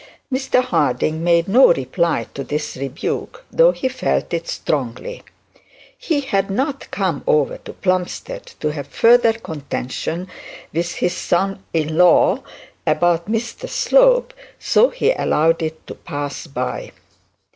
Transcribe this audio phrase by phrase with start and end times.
[0.33, 5.21] Mr Harding made no reply to this rebuke, though he felt it strongly.
[5.95, 10.27] He had not come over to Plumstead to have further contention
[10.73, 12.41] with his son in law
[12.87, 16.93] about Mr Slope, so he allowed it to pass by.